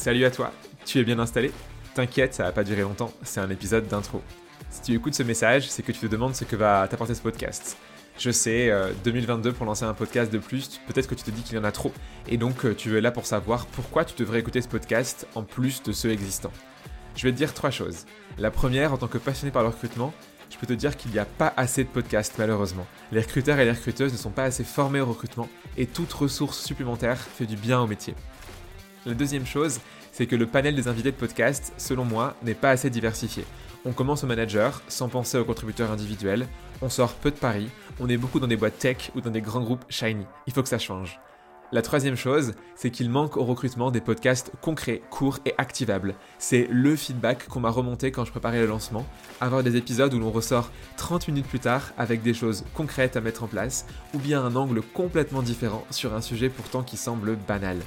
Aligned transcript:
Salut 0.00 0.24
à 0.24 0.30
toi, 0.30 0.50
tu 0.86 0.98
es 0.98 1.04
bien 1.04 1.18
installé? 1.18 1.52
T'inquiète, 1.92 2.32
ça 2.32 2.44
va 2.44 2.52
pas 2.52 2.64
durer 2.64 2.80
longtemps, 2.80 3.12
c'est 3.22 3.38
un 3.38 3.50
épisode 3.50 3.86
d'intro. 3.86 4.22
Si 4.70 4.80
tu 4.80 4.94
écoutes 4.94 5.12
ce 5.12 5.22
message, 5.22 5.68
c'est 5.68 5.82
que 5.82 5.92
tu 5.92 5.98
te 5.98 6.06
demandes 6.06 6.34
ce 6.34 6.44
que 6.44 6.56
va 6.56 6.88
t'apporter 6.88 7.14
ce 7.14 7.20
podcast. 7.20 7.76
Je 8.18 8.30
sais, 8.30 8.72
2022 9.04 9.50
euh, 9.50 9.52
pour 9.52 9.66
lancer 9.66 9.84
un 9.84 9.92
podcast 9.92 10.32
de 10.32 10.38
plus, 10.38 10.80
peut-être 10.86 11.06
que 11.06 11.14
tu 11.14 11.24
te 11.24 11.30
dis 11.30 11.42
qu'il 11.42 11.56
y 11.56 11.58
en 11.58 11.64
a 11.64 11.70
trop, 11.70 11.92
et 12.26 12.38
donc 12.38 12.64
euh, 12.64 12.74
tu 12.74 12.96
es 12.96 13.02
là 13.02 13.10
pour 13.10 13.26
savoir 13.26 13.66
pourquoi 13.66 14.06
tu 14.06 14.14
devrais 14.16 14.38
écouter 14.38 14.62
ce 14.62 14.68
podcast 14.68 15.26
en 15.34 15.42
plus 15.42 15.82
de 15.82 15.92
ceux 15.92 16.08
existants. 16.08 16.52
Je 17.14 17.26
vais 17.26 17.32
te 17.32 17.36
dire 17.36 17.52
trois 17.52 17.70
choses. 17.70 18.06
La 18.38 18.50
première, 18.50 18.94
en 18.94 18.96
tant 18.96 19.06
que 19.06 19.18
passionné 19.18 19.52
par 19.52 19.64
le 19.64 19.68
recrutement, 19.68 20.14
je 20.48 20.56
peux 20.56 20.66
te 20.66 20.72
dire 20.72 20.96
qu'il 20.96 21.10
n'y 21.10 21.18
a 21.18 21.26
pas 21.26 21.52
assez 21.58 21.84
de 21.84 21.90
podcasts 21.90 22.38
malheureusement. 22.38 22.86
Les 23.12 23.20
recruteurs 23.20 23.58
et 23.58 23.66
les 23.66 23.72
recruteuses 23.72 24.12
ne 24.12 24.18
sont 24.18 24.30
pas 24.30 24.44
assez 24.44 24.64
formés 24.64 25.02
au 25.02 25.06
recrutement, 25.06 25.50
et 25.76 25.84
toute 25.84 26.10
ressource 26.14 26.58
supplémentaire 26.58 27.18
fait 27.18 27.44
du 27.44 27.56
bien 27.56 27.78
au 27.78 27.86
métier. 27.86 28.14
La 29.06 29.14
deuxième 29.14 29.46
chose, 29.46 29.80
c'est 30.12 30.26
que 30.26 30.36
le 30.36 30.46
panel 30.46 30.74
des 30.74 30.86
invités 30.86 31.10
de 31.10 31.16
podcast, 31.16 31.72
selon 31.78 32.04
moi, 32.04 32.36
n'est 32.42 32.54
pas 32.54 32.70
assez 32.70 32.90
diversifié. 32.90 33.44
On 33.86 33.92
commence 33.92 34.24
au 34.24 34.26
manager, 34.26 34.82
sans 34.88 35.08
penser 35.08 35.38
aux 35.38 35.44
contributeurs 35.46 35.90
individuels, 35.90 36.46
on 36.82 36.90
sort 36.90 37.14
peu 37.14 37.30
de 37.30 37.36
paris, 37.36 37.70
on 37.98 38.10
est 38.10 38.18
beaucoup 38.18 38.40
dans 38.40 38.46
des 38.46 38.58
boîtes 38.58 38.78
tech 38.78 39.10
ou 39.14 39.22
dans 39.22 39.30
des 39.30 39.40
grands 39.40 39.62
groupes 39.62 39.86
shiny. 39.88 40.26
Il 40.46 40.52
faut 40.52 40.62
que 40.62 40.68
ça 40.68 40.78
change. 40.78 41.18
La 41.72 41.80
troisième 41.80 42.16
chose, 42.16 42.52
c'est 42.74 42.90
qu'il 42.90 43.08
manque 43.08 43.38
au 43.38 43.44
recrutement 43.44 43.90
des 43.90 44.02
podcasts 44.02 44.52
concrets, 44.60 45.00
courts 45.08 45.38
et 45.46 45.54
activables. 45.56 46.16
C'est 46.38 46.66
le 46.70 46.94
feedback 46.94 47.46
qu'on 47.46 47.60
m'a 47.60 47.70
remonté 47.70 48.10
quand 48.10 48.26
je 48.26 48.32
préparais 48.32 48.60
le 48.60 48.66
lancement. 48.66 49.06
Avoir 49.40 49.62
des 49.62 49.76
épisodes 49.76 50.12
où 50.12 50.18
l'on 50.18 50.32
ressort 50.32 50.70
30 50.98 51.28
minutes 51.28 51.46
plus 51.46 51.60
tard 51.60 51.92
avec 51.96 52.20
des 52.20 52.34
choses 52.34 52.64
concrètes 52.74 53.16
à 53.16 53.22
mettre 53.22 53.44
en 53.44 53.46
place, 53.46 53.86
ou 54.12 54.18
bien 54.18 54.44
un 54.44 54.56
angle 54.56 54.82
complètement 54.82 55.42
différent 55.42 55.86
sur 55.90 56.12
un 56.12 56.20
sujet 56.20 56.50
pourtant 56.50 56.82
qui 56.82 56.98
semble 56.98 57.36
banal. 57.36 57.78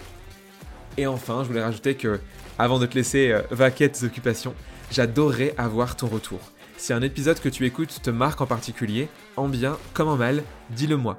Et 0.98 1.08
enfin, 1.08 1.44
je 1.44 1.48
voulais 1.48 1.64
rajouter 1.64 1.96
que, 1.96 2.20
avant 2.60 2.80
de 2.80 2.86
te 2.86 2.96
laisser 2.96 3.32
euh, 3.32 3.42
vaquer 3.52 3.90
tes 3.90 4.06
occupations, 4.06 4.54
j'adorerais 4.92 5.56
avoir 5.58 5.96
ton 5.96 6.08
retour. 6.08 6.40
Si 6.78 6.94
un 6.94 7.02
épisode 7.02 7.40
que 7.40 7.50
tu 7.50 7.66
écoutes 7.66 8.02
te 8.02 8.10
marque 8.10 8.42
en 8.42 8.46
particulier, 8.46 9.08
en 9.38 9.48
bien 9.48 9.78
comme 9.94 10.10
en 10.10 10.18
mal, 10.18 10.44
dis-le 10.72 10.98
moi. 10.98 11.18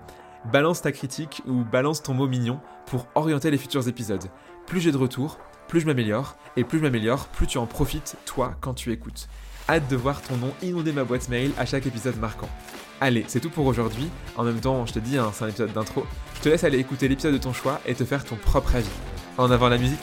Balance 0.53 0.83
ta 0.83 0.93
critique 0.93 1.43
ou 1.47 1.65
balance 1.65 2.03
ton 2.03 2.13
mot 2.15 2.27
mignon 2.27 2.61
pour 2.87 3.07
orienter 3.15 3.51
les 3.51 3.59
futurs 3.59 3.89
épisodes. 3.89 4.25
Plus 4.67 4.81
j'ai 4.81 4.93
de 4.93 4.97
retours, 4.97 5.39
plus 5.69 5.81
je 5.81 5.87
m'améliore, 5.87 6.37
et 6.57 6.65
plus 6.65 6.79
je 6.79 6.83
m'améliore, 6.83 7.27
plus 7.29 7.47
tu 7.47 7.59
en 7.59 7.67
profites, 7.67 8.17
toi, 8.27 8.55
quand 8.61 8.75
tu 8.75 8.93
écoutes. 8.93 9.29
Hâte 9.69 9.89
de 9.89 9.97
voir 9.97 10.21
ton 10.21 10.37
nom 10.37 10.53
inonder 10.63 10.93
ma 10.93 11.05
boîte 11.05 11.29
mail 11.31 11.51
à 11.57 11.65
chaque 11.65 11.87
épisode 11.87 12.19
marquant. 12.19 12.51
Allez, 13.01 13.25
c'est 13.27 13.41
tout 13.41 13.51
pour 13.51 13.67
aujourd'hui. 13.67 14.11
En 14.37 14.45
même 14.45 14.61
temps, 14.61 14.85
je 14.87 14.93
te 14.93 14.99
dis, 14.99 15.17
hein, 15.17 15.31
c'est 15.33 15.45
un 15.45 15.49
épisode 15.49 15.73
d'intro. 15.73 16.07
Je 16.37 16.41
te 16.41 16.49
laisse 16.51 16.65
aller 16.65 16.79
écouter 16.79 17.09
l'épisode 17.09 17.33
de 17.33 17.39
ton 17.39 17.53
choix 17.53 17.81
et 17.87 17.95
te 17.95 18.05
faire 18.05 18.25
ton 18.25 18.37
propre 18.37 18.77
avis. 18.77 19.14
En 19.37 19.51
avant 19.51 19.69
la 19.69 19.79
musique 19.79 20.01